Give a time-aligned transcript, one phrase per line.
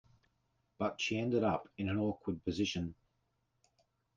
[0.79, 2.95] But she ended up in an awkward position.